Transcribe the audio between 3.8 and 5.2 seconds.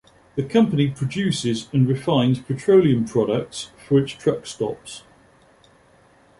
for its truck stops.